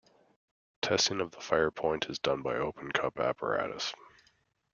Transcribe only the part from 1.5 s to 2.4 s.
point is